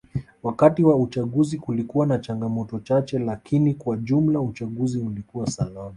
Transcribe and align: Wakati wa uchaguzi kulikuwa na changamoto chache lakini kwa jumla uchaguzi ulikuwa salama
Wakati 0.43 0.83
wa 0.83 0.95
uchaguzi 0.95 1.57
kulikuwa 1.57 2.05
na 2.07 2.17
changamoto 2.19 2.79
chache 2.79 3.19
lakini 3.19 3.73
kwa 3.73 3.97
jumla 3.97 4.41
uchaguzi 4.41 4.97
ulikuwa 4.99 5.47
salama 5.51 5.89